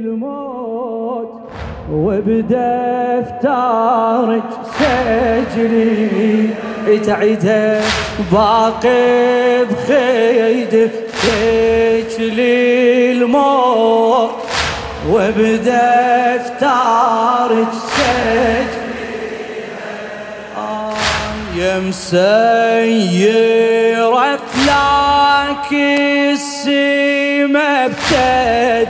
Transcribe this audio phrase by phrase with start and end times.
[0.00, 1.32] للموت
[1.92, 3.30] وبدفترك
[4.78, 6.48] سجلي
[7.04, 7.80] تعيدها
[8.32, 10.90] باقي بخيد
[12.20, 14.30] للموت
[15.10, 16.60] وبدفترك
[17.72, 18.79] سجلي آه
[21.60, 23.30] يا مسيرة
[24.66, 25.72] لك
[26.32, 27.90] السما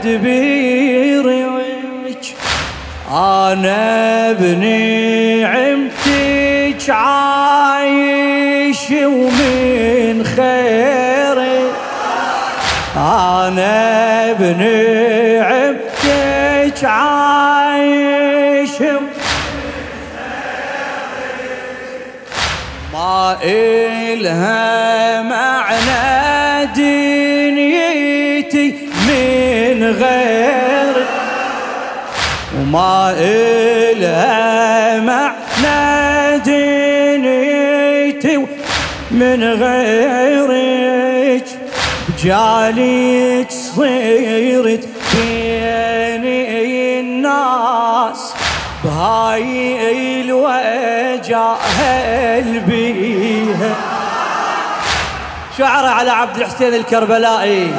[0.01, 2.25] بتدبيرك
[3.11, 5.91] أنا بنعمتك
[6.89, 11.73] عايش ومن خيرك
[12.97, 15.91] أنا بنعمتك
[16.85, 18.10] عايش
[22.93, 28.73] ما إلها معنى دنيتي
[29.07, 31.05] من غير.
[32.57, 38.37] وما إلها معنى دنيتي
[39.11, 41.45] من غيرك
[42.09, 46.10] بجالك صيرت الناس
[48.83, 51.69] بهاي الوجاهل
[52.59, 53.75] بيها.
[55.57, 57.73] شعر على عبد الحسين الكربلائي.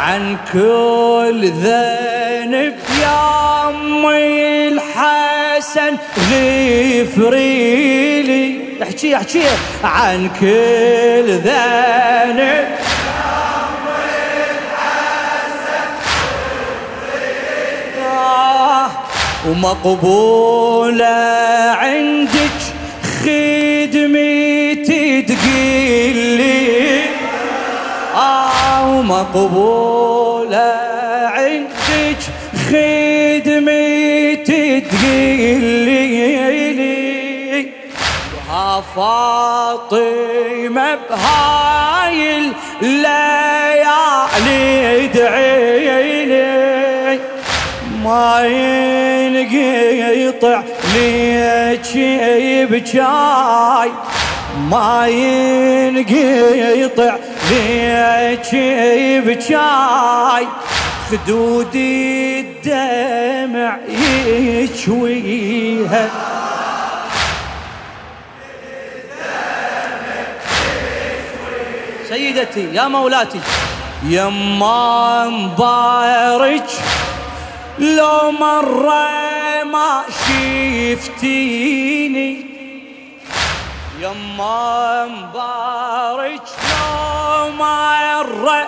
[0.00, 5.96] عن كل ذنب يا أمي الحسن
[6.30, 8.58] غفري لي.
[8.82, 9.44] احكي احكي.
[9.84, 12.66] عن كل ذنب
[19.48, 21.16] ومقبولة
[21.78, 22.58] عندك
[23.20, 27.00] خدمتي تقيلي.
[28.16, 30.72] آه ومقبولة
[31.26, 32.20] عندك
[32.70, 36.06] خدمتي تقيلي.
[38.50, 42.20] ها فاطمة بهاي
[42.82, 44.64] الليالي
[45.04, 46.46] ادعيلي
[48.04, 48.34] ما
[49.36, 50.62] ينقطع
[50.94, 51.92] ليك
[52.70, 53.90] بجاي.
[54.70, 55.06] ما
[55.88, 57.16] ينقطع
[57.50, 58.54] ليك
[59.26, 60.46] بجاي.
[61.10, 63.76] خدود الدمع
[64.38, 66.08] يشويها
[72.08, 73.40] سيدتي يا مولاتي.
[74.04, 76.70] يما مبارك
[77.78, 79.25] لو مرة
[79.72, 80.02] ما
[81.06, 82.32] شفتيني.
[84.00, 88.62] يما مبارك لو مرة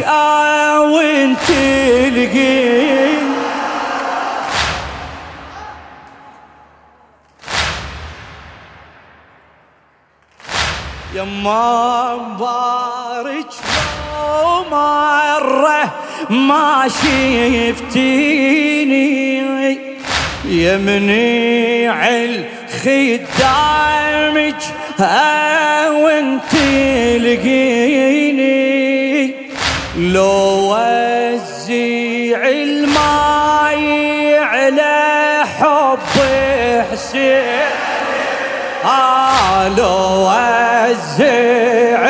[0.01, 3.36] أو أنت تلقيني.
[11.47, 13.51] يما مبارك
[14.13, 15.91] لو مرة
[16.29, 16.87] ما
[17.67, 18.17] شفتيني.
[20.45, 23.35] يا منيع الخدامك
[25.89, 26.53] وانت
[27.17, 28.57] لقيني
[29.97, 35.99] لو وزيع الماي على حب
[36.91, 37.87] حسين
[39.77, 42.07] لو وزع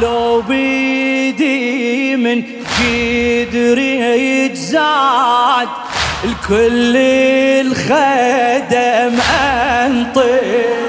[0.00, 2.42] لو بيدي من
[2.78, 5.68] قدر يجزاد
[6.24, 6.96] الكل
[7.66, 10.80] الخدم انطي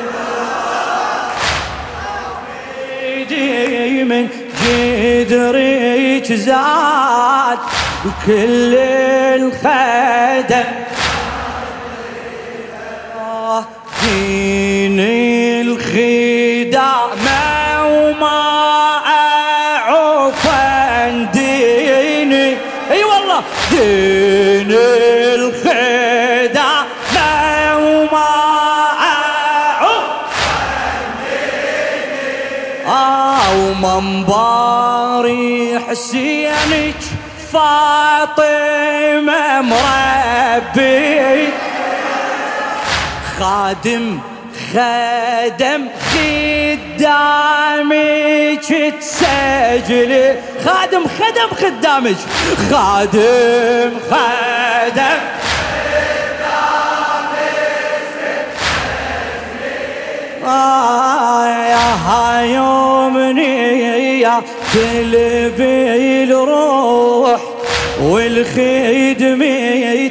[4.04, 4.28] من
[4.62, 7.60] قدر يجزاد
[8.06, 8.74] وكل
[9.38, 10.70] الخدم
[14.02, 15.00] دين
[15.68, 17.42] الخدامة
[17.88, 18.42] وما
[19.08, 20.44] أعوف
[21.34, 22.48] ديني.
[22.92, 23.40] أي والله
[23.72, 24.72] دين
[25.38, 26.80] الخدامة
[27.78, 28.34] وما
[29.12, 30.34] أعوف
[31.30, 32.88] ديني.
[32.88, 33.50] آه
[33.84, 35.50] ومنباري
[35.90, 37.01] حسينك
[37.54, 41.48] فاطمة مربي.
[43.40, 44.20] خادم
[44.74, 45.82] خدم
[47.02, 47.80] خدامك
[49.00, 52.16] تسجلي خادم خدم خدامك
[52.70, 55.20] خادم خدم
[60.46, 64.42] آه يا يومني يا
[64.74, 67.42] تلبي الروح
[68.02, 70.08] والخدمة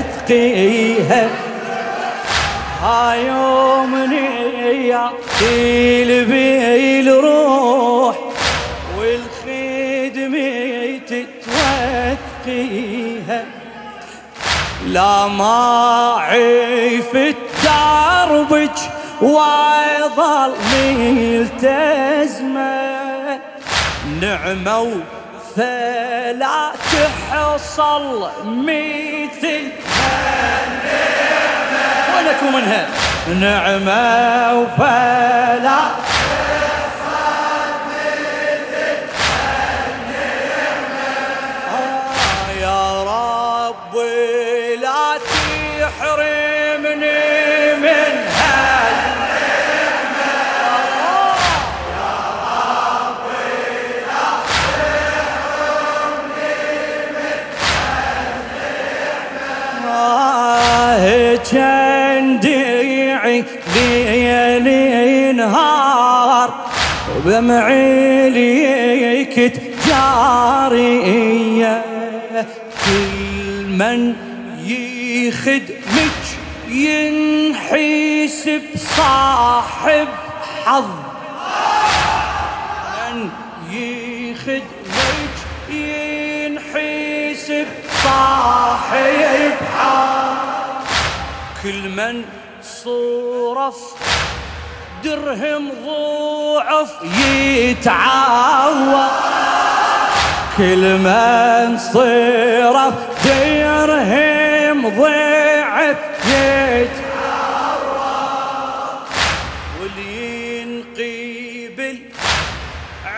[0.00, 0.44] تتوثقيها
[3.14, 5.10] يومني يا
[5.40, 8.16] تلبي الروح
[8.98, 10.50] والخدمة
[12.46, 13.44] تتوثقيها
[14.86, 18.78] لا ما عفت دربك
[19.22, 20.52] ويظل
[21.62, 23.03] ملتزمة
[24.20, 24.90] نعمة
[25.56, 29.62] فلا تحصل مثل
[32.14, 32.86] وينكم منها
[33.40, 35.23] نعمة وفلا
[67.26, 69.52] وبمعي ليك
[69.86, 71.84] جارية
[72.84, 74.14] كل من
[74.64, 76.22] يخدمك
[76.68, 78.62] ينحسب
[78.96, 80.08] صاحب
[80.64, 80.84] حظ.
[82.96, 83.30] من
[83.70, 85.34] يخدمك
[85.70, 87.66] ينحسب
[88.04, 90.86] صاحب حظ.
[91.62, 92.24] كل من
[92.62, 93.78] صرف
[95.04, 96.90] درهم ضعف
[97.58, 99.10] يتعوض
[100.56, 105.96] كل من صرف درهم ضعف
[106.26, 107.04] يتعوض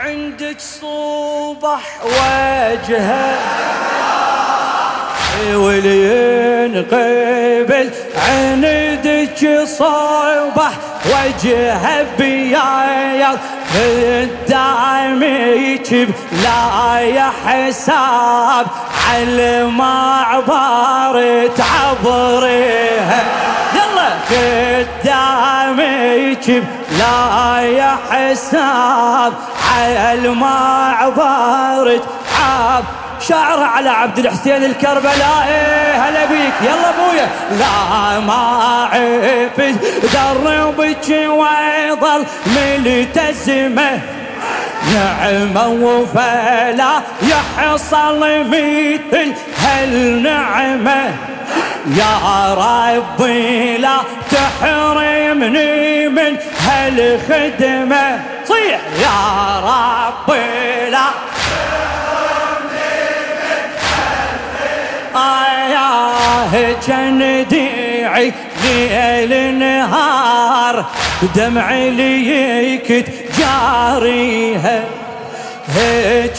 [0.06, 3.85] عندك صبح وجهه
[5.54, 7.90] واللي ينقبل
[8.28, 10.70] عندك صبح
[11.06, 13.38] وجه بيايا
[14.66, 18.66] قدامك لا يا حساب
[19.10, 23.24] على ما عبرت عبريها
[23.74, 25.66] يلا قدامك
[26.98, 29.32] لا يا حساب
[29.76, 32.02] على ما عبرت
[33.28, 35.92] شعر على عبد الحسين الكربلائي.
[35.96, 36.54] هلا بيك.
[36.62, 37.28] يلا ابويا
[37.58, 39.78] لا ما عفت
[40.14, 44.00] دربك ويظل ملتزمه
[44.94, 49.32] نعمة وفلا يحصل مثل
[49.64, 51.14] هالنعمة.
[51.86, 53.96] يا ربي لا
[54.30, 56.36] تحرمني من
[56.66, 58.20] هالخدمة.
[58.44, 59.18] صيح يا
[59.60, 61.06] ربي لا
[65.16, 68.32] آياه جنديعي
[68.64, 70.84] ليل نهار
[71.34, 73.04] دمع ليك
[73.38, 74.84] جاريها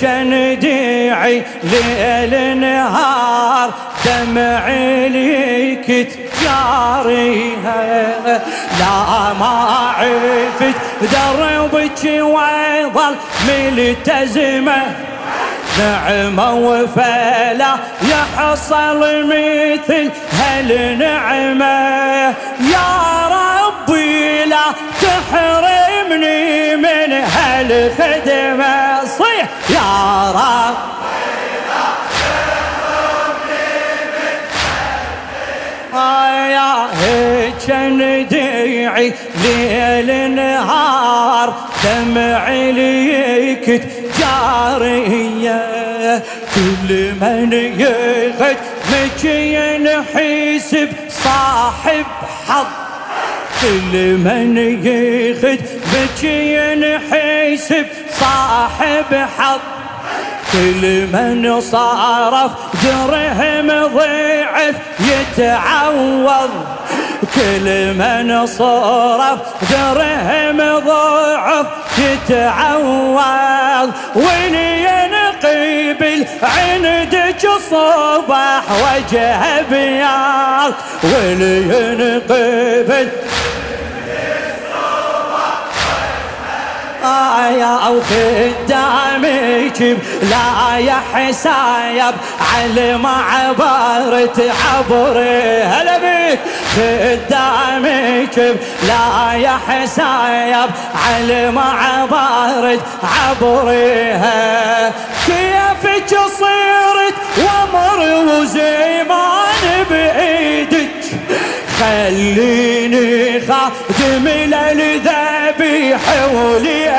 [0.01, 3.69] جنديعي ليل نهار
[4.05, 4.67] دمع
[5.07, 6.07] ليك
[6.43, 7.81] جاريها
[8.79, 9.55] لا ما
[9.97, 13.15] عرفت دربك ويظل
[13.47, 15.06] ملتزمة.
[15.77, 22.27] نعمة وفلا يحصل مثل هالنعمة
[22.59, 24.65] يا ربي لا
[25.01, 29.05] تحرمني من هالخدمة.
[29.05, 30.97] صيح يا رب.
[36.49, 37.71] يا هيك
[38.29, 41.53] ديعي ليل نهار
[41.83, 43.83] دمعي ليك
[44.27, 46.23] جارية
[46.55, 48.57] كل من يخد
[48.91, 52.05] مجين حسب صاحب
[52.47, 52.65] حظ.
[53.61, 55.61] كل من يخد
[55.93, 57.85] مجين حسب
[58.19, 59.59] صاحب حظ.
[60.51, 62.51] كل من صارف
[62.83, 66.49] درهم ضعف يتعوض.
[67.35, 69.39] كل من صرف
[69.71, 71.65] درهم ضعف
[71.99, 80.73] يتعوض وين ينقبل عندك صباح وجه بياض.
[81.03, 83.09] وين ينقبل
[87.17, 89.81] حسايا وخدامك
[90.21, 92.15] لا يا حسايب
[92.53, 96.39] على ما عبرت عبري هلا بيك.
[96.75, 98.37] خدامك
[98.87, 100.69] لا يا حسايب
[101.07, 104.91] على ما عبرت عبريها
[105.27, 110.87] كيفك صرت ومر وزيمان بإيدك؟
[111.79, 115.99] خليني خادم للذبيح
[116.33, 116.96] وليدك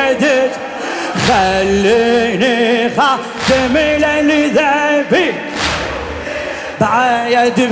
[1.28, 5.34] خليني خادم للذبيح
[6.80, 7.70] بعيد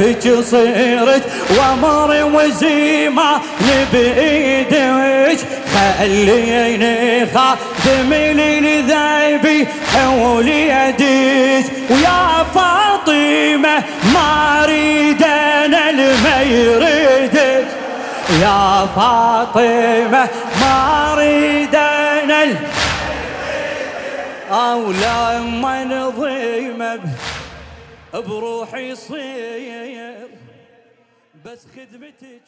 [0.00, 1.22] بكيفك صرت
[1.58, 3.40] ومر وزيمة
[3.92, 5.38] بايدك
[5.74, 13.82] خليني خادم للذبي حول يدك ويا فاطمة
[14.14, 17.66] ما أريد أنا يريدك.
[18.42, 20.28] يا فاطمة
[20.60, 21.74] ما أريد
[22.50, 22.68] أنا
[24.50, 27.00] أو لما نظيمه
[28.14, 30.28] بروحي يصير
[31.44, 32.42] بس خدمتك